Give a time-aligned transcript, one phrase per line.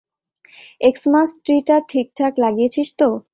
[0.81, 3.07] Xmas ট্রি-টা ঠিকঠাক লাগিয়েছিস তো?